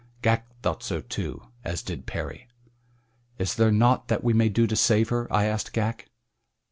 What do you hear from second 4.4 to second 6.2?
do to save her?" I asked Ghak.